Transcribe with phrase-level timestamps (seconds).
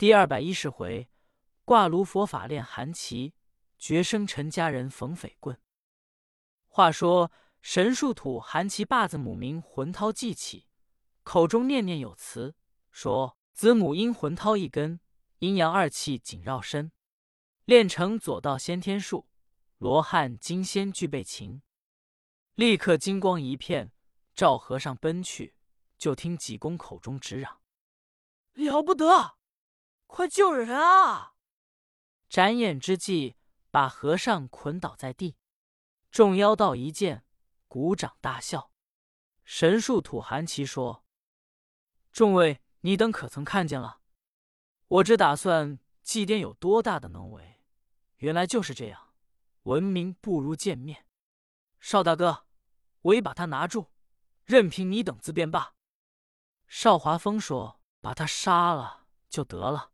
[0.00, 1.10] 第二百一十回，
[1.66, 3.34] 挂炉佛法练韩琦，
[3.78, 5.60] 绝生陈家人冯匪棍。
[6.68, 7.30] 话说
[7.60, 10.66] 神树土韩琦把子母名浑涛记起，
[11.22, 12.56] 口中念念有词，
[12.90, 15.00] 说子母因魂涛一根，
[15.40, 16.92] 阴阳二气紧绕身，
[17.66, 19.28] 练成左道先天术，
[19.76, 21.60] 罗汉金仙俱备擒。
[22.54, 23.92] 立刻金光一片，
[24.34, 25.54] 照和尚奔去。
[25.98, 27.60] 就听济公口中直嚷
[28.56, 29.36] ：“了不得，
[30.10, 31.34] 快救人啊！”
[32.28, 33.36] 眨眼之际，
[33.70, 35.36] 把和尚捆倒在地。
[36.10, 37.24] 众妖道一见，
[37.68, 38.70] 鼓掌大笑。
[39.44, 41.04] 神树土韩琦说
[42.12, 44.00] ：“众位，你等可曾看见了？
[44.88, 47.62] 我只打算祭奠有多大的能为，
[48.16, 49.14] 原来就是这样。
[49.64, 51.06] 闻名不如见面。
[51.78, 52.46] 邵大哥，
[53.02, 53.90] 我已把他拿住，
[54.44, 55.74] 任凭你等自便罢。”
[56.66, 59.92] 邵华峰说：“把他杀了就得了。”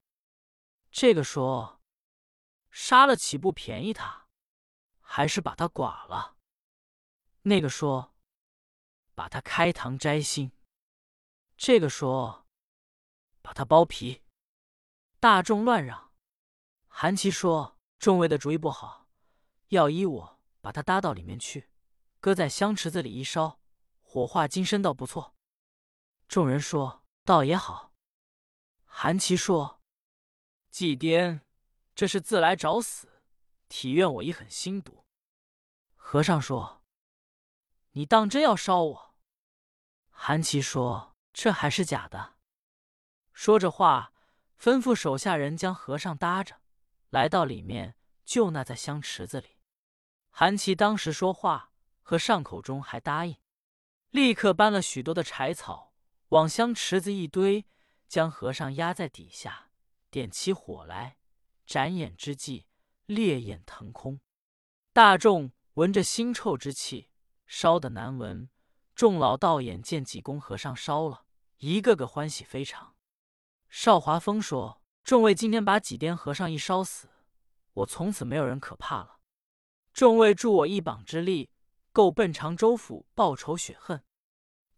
[0.99, 1.83] 这个说
[2.73, 4.29] ：“杀了岂不便宜他？
[5.03, 6.39] 还是把他剐了？”
[7.45, 8.15] 那个说
[9.15, 10.53] ：“把他开膛摘心。”
[11.59, 12.47] 这个说
[13.45, 14.23] ：“把他剥皮。”
[15.21, 16.15] 大众乱嚷。
[16.89, 19.07] 韩琦说：“众位的主意不好，
[19.69, 21.71] 要依我把他搭到里面去，
[22.21, 23.61] 搁在香池子里一烧，
[24.01, 25.35] 火化金身，倒不错。”
[26.27, 27.93] 众人说：“倒也好。”
[28.89, 29.76] 韩琦说
[30.77, 31.41] ：“祭奠，
[31.95, 33.23] 这是自来找死，
[33.67, 35.07] 体院我已狠心毒。”
[35.97, 36.83] 和尚说
[37.93, 39.15] ：“你当真要烧我？”
[40.13, 42.35] 韩琦说：“这还是假的。”
[43.33, 44.13] 说着话，
[44.61, 46.61] 吩咐手下人将和尚搭着，
[47.09, 47.97] 来到里面，
[48.27, 49.57] 就那在香池子里。
[50.29, 53.39] 韩琦当时说话，和尚口中还答应，
[54.11, 55.95] 立刻搬了许多的柴草。
[56.29, 57.65] 往香池子一堆，
[58.07, 59.66] 将和尚压在底下，
[60.17, 61.19] 点起火来。
[61.67, 62.65] 眨眼之际，
[63.05, 64.19] 烈焰腾空，
[64.95, 67.11] 大众闻着腥臭之气，
[67.47, 68.49] 烧得难闻。
[68.95, 71.27] 众老道眼见济公和尚烧了，
[71.59, 72.95] 一个个欢喜非常。
[73.69, 77.11] 邵华峰说：“众位今天把几颠和尚一烧死，
[77.75, 79.19] 我从此没有人可怕了。
[79.93, 81.51] 众位助我一膀之力，
[81.93, 84.03] 够奔常州府报仇雪恨，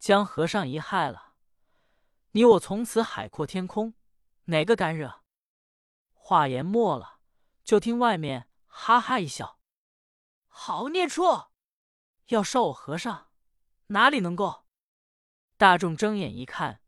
[0.01, 1.35] 将和尚一害了。”
[2.33, 3.95] 你我从此海阔天空，
[4.47, 5.18] 哪个敢惹？
[6.29, 7.21] 话言末了，
[7.65, 9.59] 就听外面哈哈一笑
[10.47, 11.23] ：“好孽畜，
[12.27, 13.29] 要烧我和尚，
[13.87, 14.67] 哪里能够？”
[15.57, 16.83] 大众睁眼一看，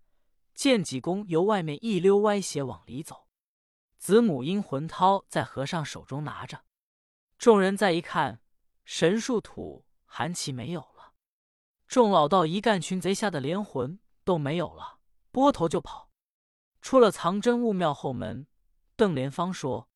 [0.53, 3.29] 见济公由外面一溜歪斜往里走，
[3.97, 6.67] 子母阴魂涛在和尚手中拿着。
[7.39, 8.43] 众人再一看，
[8.85, 11.15] 神树土韩琦没有了。
[11.89, 14.99] 众老道一干群贼吓得连魂都没有了。
[15.31, 16.11] 拨头就跑，
[16.83, 18.47] 出了藏真悟庙后门。
[19.01, 19.89] 邓莲芳说：“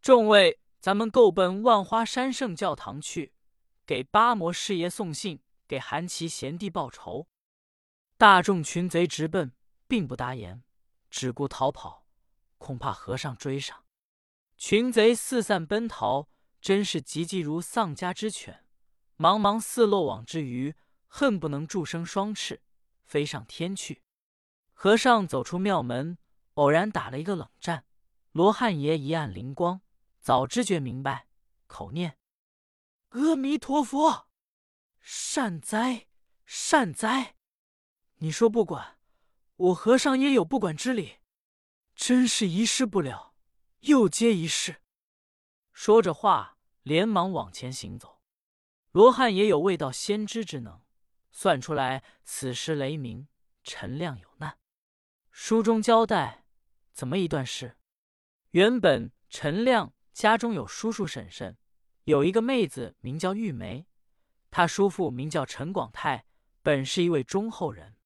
[0.00, 3.34] 众位，咱们够奔万花山圣教堂去，
[3.84, 7.26] 给八魔师爷送信，给韩琦贤弟报仇。”
[8.16, 9.50] 大众群贼直奔，
[9.88, 10.62] 并不答言，
[11.10, 12.06] 只顾逃跑，
[12.58, 13.84] 恐怕和尚追上。
[14.56, 16.28] 群贼四散奔逃，
[16.60, 18.64] 真是急急如丧家之犬，
[19.18, 20.76] 茫茫似漏网之鱼，
[21.08, 22.62] 恨不能助生双翅，
[23.02, 24.00] 飞上天去。
[24.72, 26.18] 和尚走出庙门，
[26.54, 27.84] 偶然打了一个冷战。
[28.32, 29.82] 罗汉爷一按灵光，
[30.18, 31.28] 早知觉明白，
[31.66, 32.16] 口念
[33.10, 34.26] ：“阿弥陀佛，
[35.00, 36.06] 善哉
[36.46, 37.36] 善哉。”
[38.20, 38.98] 你说不管，
[39.56, 41.18] 我和尚也有不管之理。
[41.94, 43.34] 真是一事不了，
[43.80, 44.82] 又接一事。
[45.74, 48.22] 说着话，连忙往前行走。
[48.92, 50.80] 罗汉也有未到先知之能，
[51.30, 53.28] 算出来此时雷鸣，
[53.62, 54.58] 陈亮有难。
[55.30, 56.46] 书中交代，
[56.94, 57.76] 怎么一段事？
[58.52, 61.56] 原本陈亮家中有叔叔婶婶，
[62.04, 63.86] 有一个妹子名叫玉梅，
[64.50, 66.26] 他叔父名叫陈广泰，
[66.60, 67.96] 本是一位忠厚人。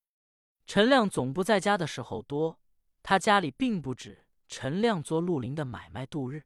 [0.65, 2.61] 陈亮总不在家的时候多，
[3.03, 6.44] 他家里并不止陈亮做绿林的买卖度日。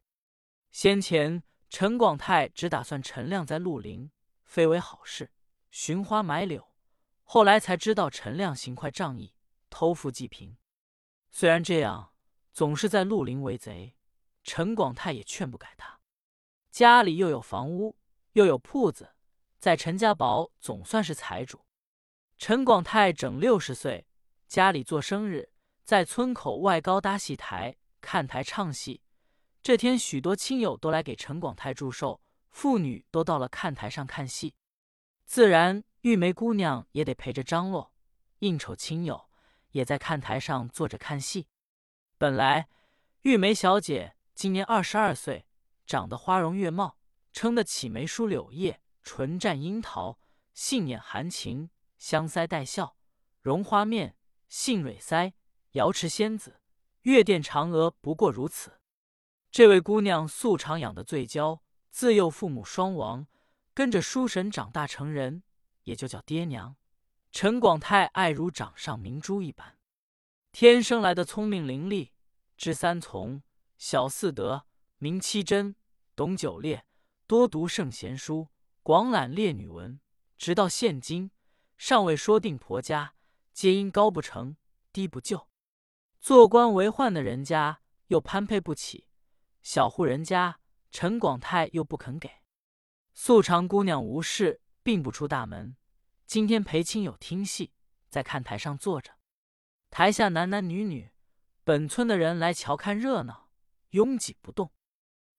[0.71, 4.11] 先前陈广泰只打算陈亮在绿林，
[4.47, 5.31] 非为好事，
[5.71, 6.73] 寻花买柳。
[7.25, 9.35] 后来才知道陈亮行快仗义，
[9.69, 10.57] 偷富济贫。
[11.31, 12.15] 虽然这样，
[12.53, 13.95] 总是在绿林为贼，
[14.43, 16.01] 陈广泰也劝不改他。
[16.71, 17.97] 家里又有房屋，
[18.33, 19.15] 又有铺子，
[19.59, 21.65] 在陈家堡总算是财主。
[22.39, 24.07] 陈广泰整六十岁，
[24.47, 25.51] 家里做生日，
[25.85, 29.03] 在村口外高搭戏台，看台唱戏。
[29.63, 32.21] 这天，许多亲友都来给陈广泰祝寿，
[32.51, 34.55] 妇女都到了看台上看戏，
[35.27, 37.93] 自然玉梅姑娘也得陪着张罗
[38.39, 39.31] 应酬亲友。
[39.73, 41.47] 也在看台上坐着看戏。
[42.19, 42.69] 本来
[43.23, 45.45] 玉梅小姐今年二十二岁，
[45.85, 46.97] 长得花容月貌，
[47.31, 50.19] 称得起眉梳柳叶，唇绽樱桃，
[50.55, 52.97] 杏眼含情，香腮带笑，
[53.43, 54.17] 容花面，
[54.49, 55.35] 杏蕊腮，
[55.73, 56.63] 瑶池仙子，
[57.03, 58.81] 月殿嫦娥，不过如此。
[59.51, 61.61] 这位姑娘素常养得最娇，
[61.91, 63.27] 自幼父母双亡，
[63.75, 65.43] 跟着书神长大成人，
[65.83, 66.77] 也就叫爹娘。
[67.31, 69.77] 陈广泰爱如掌上明珠一般，
[70.51, 72.13] 天生来的聪明伶俐，
[72.57, 73.43] 知三从，
[73.81, 74.67] 小四德，
[74.99, 75.75] 明七真，
[76.15, 76.85] 懂九烈，
[77.27, 78.49] 多读圣贤书，
[78.83, 79.99] 广览烈女文，
[80.37, 81.31] 直到现今
[81.79, 83.15] 尚未说定婆家，
[83.55, 84.59] 皆因高不成
[84.93, 85.49] 低不就，
[86.21, 89.07] 做官为宦的人家又攀配不起。
[89.63, 90.61] 小户人家，
[90.91, 92.31] 陈广泰又不肯给。
[93.15, 95.75] 素常姑娘无事，并不出大门。
[96.27, 97.73] 今天陪亲友听戏，
[98.11, 99.13] 在看台上坐着。
[99.89, 101.11] 台下男男女女，
[101.65, 103.49] 本村的人来瞧看热闹，
[103.91, 104.73] 拥挤不动。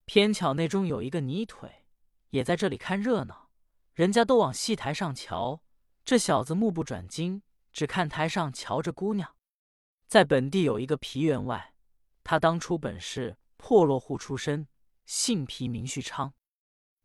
[0.06, 1.86] 偏巧那中有一个泥腿，
[2.30, 3.50] 也在这里看热闹。
[3.94, 5.62] 人家都往戏台上瞧，
[6.04, 9.36] 这小子目不转睛，只看台上瞧着姑娘。
[10.08, 11.74] 在本地有一个皮员外，
[12.24, 13.38] 他当初本是。
[13.64, 14.68] 破落户出身，
[15.06, 16.34] 姓皮名旭昌。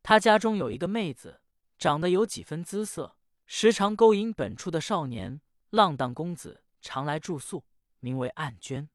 [0.03, 1.43] 他家中有一个妹子，
[1.79, 7.67] 长得有几分姿色，时常勾引本处的少年浪荡公子，常来住宿，
[8.01, 8.89] 名为暗娟。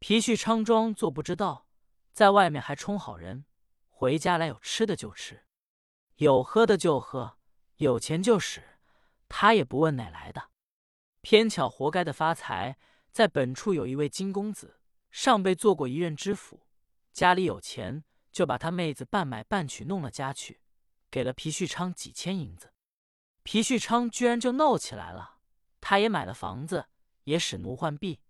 [0.00, 1.66] 皮旭昌装作不知道，
[2.12, 3.46] 在外面还充好人，
[3.88, 5.44] 回家来有吃的就吃，
[6.16, 7.38] 有喝的就喝，
[7.76, 8.78] 有钱就使，
[9.28, 10.50] 他也不问哪来的。
[11.22, 12.76] 偏巧活该的发财，
[13.10, 14.80] 在本处有一位金公子，
[15.10, 16.66] 上辈做过一任知府。
[17.12, 20.60] 家里有钱，就把他妹子半买半娶弄了家去，
[21.10, 22.72] 给了皮旭昌几千银子。
[23.42, 25.38] 皮旭昌居然就闹起来了。
[25.80, 26.86] 他也买了房子，
[27.24, 28.20] 也使奴换婢，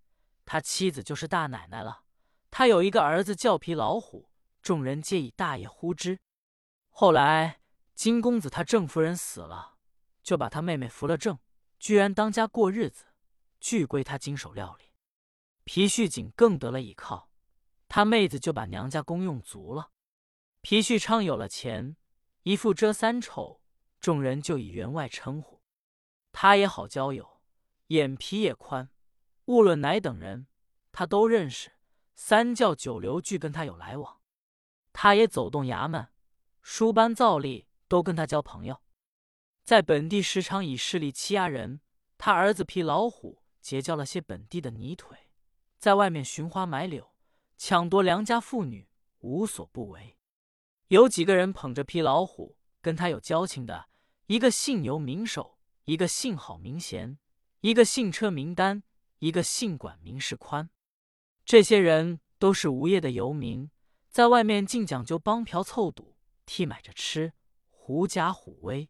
[0.44, 2.04] 他妻子就是大奶奶了。
[2.52, 4.28] 他有一个儿子叫皮老虎，
[4.60, 6.20] 众人皆以大爷呼之。
[6.90, 7.62] 后来
[7.94, 9.78] 金公子他郑夫人死了，
[10.22, 11.38] 就把他妹妹扶了正，
[11.78, 13.06] 居然当家过日子，
[13.58, 14.92] 俱归他经手料理。
[15.64, 17.30] 皮旭景更得了倚靠。
[17.88, 19.90] 他妹子就把娘家公用足了。
[20.60, 21.96] 皮旭昌有了钱，
[22.42, 23.62] 一副遮三丑，
[23.98, 25.62] 众人就以员外称呼。
[26.32, 27.40] 他也好交友，
[27.86, 28.90] 眼皮也宽，
[29.46, 30.46] 无论哪等人，
[30.92, 31.72] 他都认识。
[32.14, 34.20] 三教九流俱跟他有来往。
[34.92, 36.08] 他也走动衙门、
[36.60, 38.82] 书班、造吏，都跟他交朋友。
[39.64, 41.80] 在本地时常以势力欺压人。
[42.18, 45.28] 他儿子皮老虎结交了些本地的泥腿，
[45.76, 47.12] 在外面寻花买柳。
[47.58, 48.88] 抢夺良家妇女，
[49.18, 50.16] 无所不为。
[50.86, 53.88] 有几个人捧着皮老虎，跟他有交情的，
[54.26, 57.18] 一个姓牛名守，一个姓郝名贤，
[57.60, 58.84] 一个姓车名丹，
[59.18, 60.70] 一个姓管名世宽。
[61.52, 63.70] 这些人都是无业的游民，
[64.08, 66.16] 在外面竟讲究帮嫖凑赌，
[66.46, 67.34] 替买着吃，
[67.68, 68.88] 狐假虎威。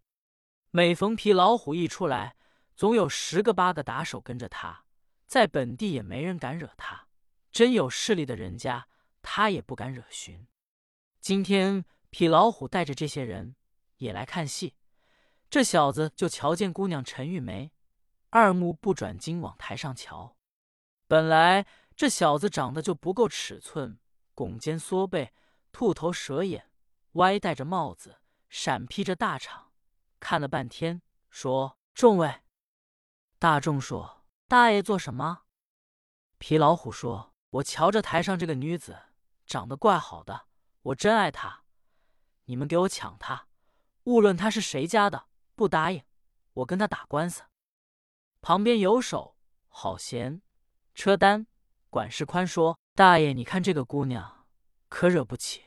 [0.70, 2.36] 每逢皮老虎一出来，
[2.76, 4.84] 总有十个八个打手跟着他，
[5.26, 7.08] 在本地也没人敢惹他。
[7.50, 8.86] 真有势力的人家，
[9.22, 10.46] 他也不敢惹寻。
[11.20, 13.56] 今天皮老虎带着这些人
[13.96, 14.76] 也来看戏，
[15.50, 17.72] 这小子就瞧见姑娘陈玉梅，
[18.30, 20.36] 二目不转睛往台上瞧。
[21.08, 21.66] 本来
[22.02, 23.96] 这小子长得就不够尺寸，
[24.34, 25.32] 拱肩缩背，
[25.70, 26.68] 兔头蛇眼，
[27.12, 29.66] 歪戴着帽子，闪披着大氅，
[30.18, 31.00] 看了半天，
[31.30, 32.40] 说：“众位。”
[33.38, 35.42] 大众说：“大爷做什么？”
[36.38, 37.36] 皮老虎说。
[37.50, 38.98] 我瞧着台上这个女子
[39.46, 40.48] 长得怪好的，
[40.82, 41.62] 我真爱她。
[42.46, 43.46] 你们给我抢她，
[44.02, 46.02] 无论她是谁家的，不答应，
[46.54, 47.44] 我跟她打官司。
[48.40, 49.36] 旁边有手
[49.68, 50.42] 好闲，
[50.94, 51.46] 车单
[51.92, 54.46] 管事宽说：“大爷，你看这个姑娘
[54.88, 55.64] 可惹不起。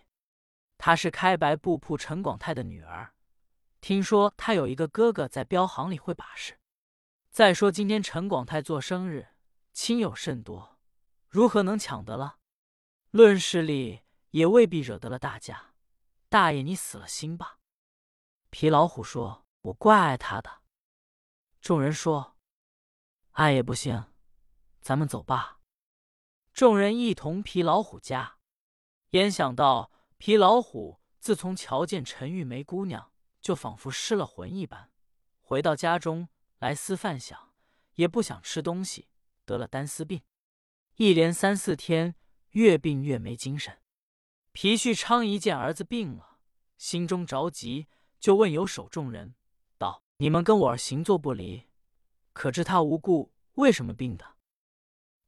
[0.76, 3.14] 她是开白布铺陈广泰的女儿，
[3.80, 6.58] 听说她有一个哥哥在镖行里会把式。
[7.30, 9.28] 再说今天陈广泰做生日，
[9.72, 10.80] 亲友甚多。”
[11.30, 12.40] 如何能抢得了？
[13.12, 14.02] 论势力
[14.32, 15.76] 也未必惹得了大家。
[16.28, 17.60] 大爷，你死了心吧。
[18.50, 20.64] 皮老虎说：“我怪爱他的。”
[21.62, 22.36] 众人说
[23.34, 24.06] ：“爱也不行，
[24.82, 25.60] 咱们走吧。”
[26.56, 28.38] 众人一同皮老虎家。
[29.10, 34.90] 焉想到皮老虎自从瞧见陈玉梅姑娘，就仿佛失了魂一般。
[35.42, 37.54] 回到家中来思饭想，
[37.96, 39.10] 也不想吃东西，
[39.44, 40.22] 得了单丝病。
[40.96, 42.16] 一连三四天，
[42.52, 43.82] 越病越没精神。
[44.54, 46.38] 皮旭昌一见儿子病了，
[46.78, 49.36] 心中着急，就问有手众人
[49.78, 51.66] 道：“你们跟我儿行坐不离，
[52.32, 54.38] 可知他无故为什么病的？”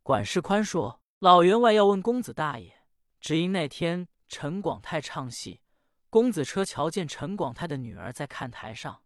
[0.01, 2.73] 管事宽说：“老员外要问公子大爷，
[3.19, 5.61] 只因那天陈广泰唱戏，
[6.11, 9.01] 公子车瞧见陈广泰的女儿在看台上，